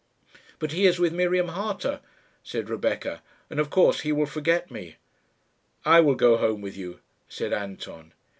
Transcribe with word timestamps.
"But 0.57 0.71
he 0.71 0.87
is 0.87 0.97
with 0.97 1.13
Miriam 1.13 1.49
Harter," 1.49 1.99
said 2.41 2.71
Rebecca, 2.71 3.21
"and, 3.51 3.59
of 3.59 3.69
course, 3.69 3.99
he 3.99 4.11
will 4.11 4.25
forget 4.25 4.71
me." 4.71 4.95
"I 5.85 5.99
will 5.99 6.15
go 6.15 6.37
home 6.37 6.59
with 6.59 6.75
you," 6.75 7.01
said 7.29 7.53
Anton. 7.53 8.11